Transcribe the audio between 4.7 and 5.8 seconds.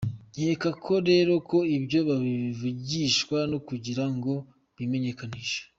bimenyekanishe.